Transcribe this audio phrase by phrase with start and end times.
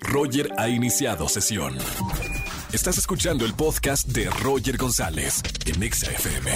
[0.00, 1.76] Roger ha iniciado sesión.
[2.72, 6.50] Estás escuchando el podcast de Roger González en Exa FM.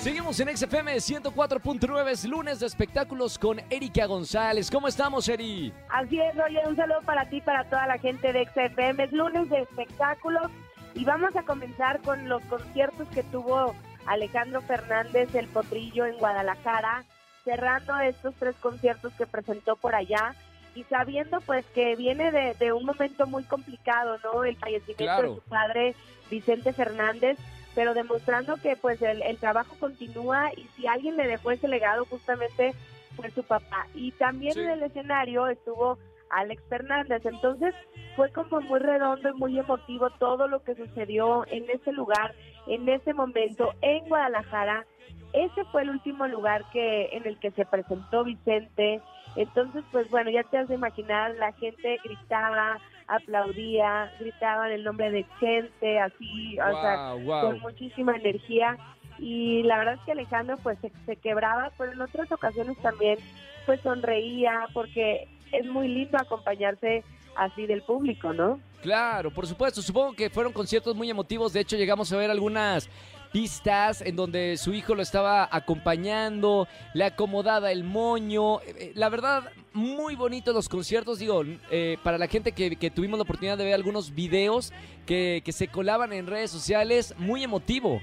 [0.00, 4.70] Seguimos en XFM 104.9, es lunes de espectáculos con Erika González.
[4.70, 5.72] ¿Cómo estamos, Eri?
[5.90, 9.04] Así es, Roger, un saludo para ti, para toda la gente de XFM.
[9.04, 10.50] Es lunes de espectáculos
[10.94, 13.74] y vamos a comenzar con los conciertos que tuvo
[14.06, 17.04] Alejandro Fernández, el Potrillo, en Guadalajara,
[17.44, 20.34] cerrando estos tres conciertos que presentó por allá
[20.74, 24.44] y sabiendo pues que viene de, un momento muy complicado, ¿no?
[24.44, 25.94] El fallecimiento de su padre,
[26.30, 27.38] Vicente Fernández,
[27.74, 32.74] pero demostrando que pues el, trabajo continúa y si alguien le dejó ese legado justamente
[33.16, 33.86] fue su papá.
[33.94, 35.98] Y también en el escenario estuvo
[36.30, 37.74] Alex Fernández, entonces
[38.16, 42.34] fue como muy redondo y muy emotivo todo lo que sucedió en ese lugar,
[42.66, 44.86] en ese momento, en Guadalajara.
[45.32, 49.00] Ese fue el último lugar que en el que se presentó Vicente.
[49.36, 55.10] Entonces, pues bueno, ya te has de imaginar, la gente gritaba, aplaudía, gritaban el nombre
[55.10, 58.76] de gente, así, o sea, con muchísima energía.
[59.18, 63.18] Y la verdad es que Alejandro pues se, quebraba, pero en otras ocasiones también
[63.66, 67.04] pues sonreía porque es muy lindo acompañarse
[67.36, 68.58] así del público, ¿no?
[68.82, 69.80] Claro, por supuesto.
[69.80, 71.52] Supongo que fueron conciertos muy emotivos.
[71.52, 72.88] De hecho, llegamos a ver algunas
[73.32, 78.60] pistas en donde su hijo lo estaba acompañando, le acomodaba el moño.
[78.60, 81.18] Eh, eh, la verdad, muy bonitos los conciertos.
[81.18, 84.72] Digo, eh, para la gente que, tuvimos la oportunidad de ver algunos videos
[85.06, 88.00] que, se colaban en redes sociales, muy emotivo.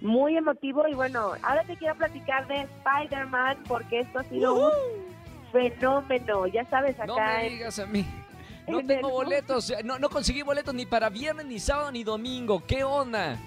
[0.00, 4.72] Muy emotivo y bueno, ahora te quiero platicar de Spider-Man porque esto ha sido un
[5.52, 7.06] fenómeno, ya sabes, acá.
[7.06, 8.04] No me digas a mí.
[8.66, 12.62] No tengo boletos, no, no conseguí boletos ni para viernes, ni sábado, ni domingo.
[12.66, 13.38] ¿Qué onda?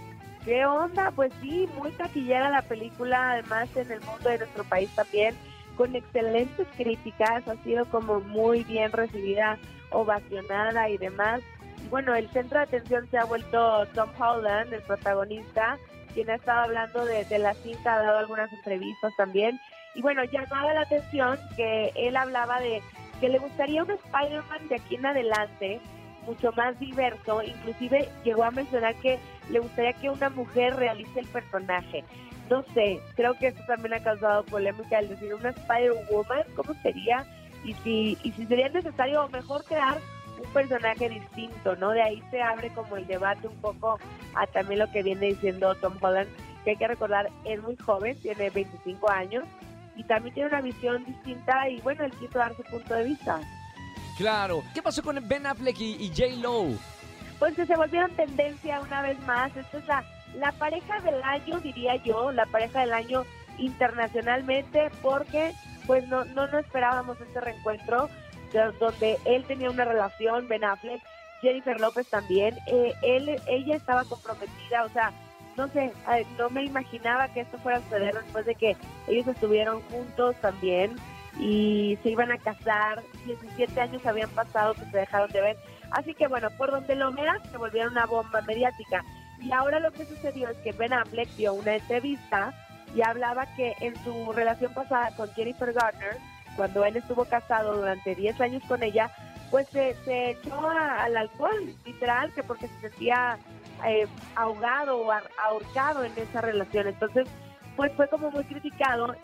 [0.48, 1.12] ¿Qué onda?
[1.14, 5.36] Pues sí, muy taquillera la película, además en el mundo de nuestro país también,
[5.76, 9.58] con excelentes críticas, ha sido como muy bien recibida,
[9.92, 11.42] ovacionada y demás.
[11.90, 15.78] Bueno, el centro de atención se ha vuelto Tom Holland, el protagonista,
[16.14, 19.60] quien ha estado hablando de, de la cinta, ha dado algunas entrevistas también.
[19.96, 22.82] Y bueno, llamaba la atención que él hablaba de
[23.20, 25.82] que le gustaría un Spider-Man de aquí en adelante,
[26.28, 29.18] mucho más diverso, inclusive llegó a mencionar que
[29.50, 32.04] le gustaría que una mujer realice el personaje.
[32.50, 37.26] No sé, creo que eso también ha causado polémica el decir una Spider-Woman, ¿cómo sería?
[37.64, 39.98] Y si, y si sería necesario mejor crear
[40.40, 41.92] un personaje distinto, ¿no?
[41.92, 44.00] De ahí se abre como el debate un poco
[44.36, 46.30] a también lo que viene diciendo Tom Holland,
[46.64, 49.44] que hay que recordar, es muy joven, tiene 25 años
[49.96, 53.40] y también tiene una visión distinta y bueno, él quiso dar su punto de vista.
[54.18, 54.64] Claro.
[54.74, 56.36] ¿Qué pasó con Ben Affleck y, J.
[56.42, 56.66] Lo?
[57.40, 59.56] Pues se volvieron tendencia una vez más.
[59.56, 60.04] Esta es la,
[60.36, 63.24] la pareja del año, diría yo, la pareja del año
[63.58, 65.54] internacionalmente, porque
[65.86, 68.10] pues no, no, no esperábamos este reencuentro
[68.80, 71.02] donde él tenía una relación, Ben Affleck,
[71.42, 75.12] Jennifer López también, eh, él, ella estaba comprometida, o sea,
[75.56, 75.92] no sé,
[76.38, 80.96] no me imaginaba que esto fuera a suceder después de que ellos estuvieron juntos también
[81.40, 85.58] y se iban a casar, 17 años habían pasado que se dejaron de ver.
[85.92, 89.04] Así que bueno, por donde lo veas, se volvieron una bomba mediática.
[89.40, 92.54] Y ahora lo que sucedió es que Ben Affleck dio una entrevista
[92.96, 96.18] y hablaba que en su relación pasada con Jennifer Garner,
[96.56, 99.12] cuando él estuvo casado durante 10 años con ella,
[99.52, 99.96] pues se,
[100.32, 103.38] echó al alcohol, literal, que porque se sentía
[103.86, 106.88] eh, ahogado o ahorcado en esa relación.
[106.88, 107.28] Entonces,
[107.76, 109.16] pues fue como muy criticado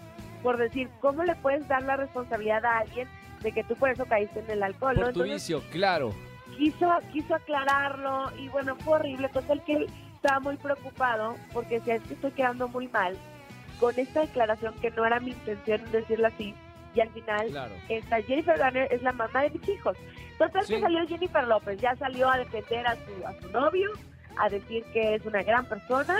[0.44, 3.08] por decir, ¿cómo le puedes dar la responsabilidad a alguien
[3.42, 4.96] de que tú por eso caíste en el alcohol?
[4.96, 6.14] Por tu vicio, claro.
[6.58, 9.30] Quiso, quiso aclararlo y bueno, fue horrible.
[9.30, 13.18] Total que él estaba muy preocupado porque decía, es que estoy quedando muy mal
[13.80, 16.54] con esta declaración que no era mi intención decirlo así.
[16.94, 17.48] Y al final,
[17.90, 19.98] esta Jennifer Garner es la mamá de mis hijos.
[20.38, 23.90] Total que salió Jennifer López, ya salió a defender a su, a su novio,
[24.38, 26.16] a decir que es una gran persona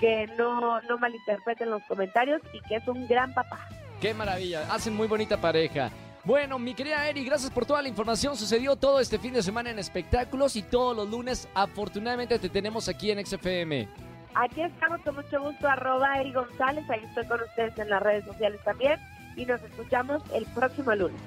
[0.00, 3.68] que no, no malinterpreten los comentarios y que es un gran papá.
[4.00, 5.90] Qué maravilla, hacen muy bonita pareja.
[6.24, 8.36] Bueno, mi querida Eri, gracias por toda la información.
[8.36, 12.88] Sucedió todo este fin de semana en espectáculos y todos los lunes, afortunadamente, te tenemos
[12.88, 13.88] aquí en XFM.
[14.34, 16.88] Aquí estamos con mucho gusto, arroba Eri González.
[16.90, 18.98] Ahí estoy con ustedes en las redes sociales también.
[19.36, 21.20] Y nos escuchamos el próximo lunes.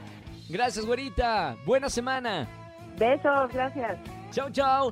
[0.50, 1.56] Gracias, güerita.
[1.66, 2.48] Buena semana.
[2.98, 3.98] Besos, gracias.
[4.32, 4.92] Chao, chao.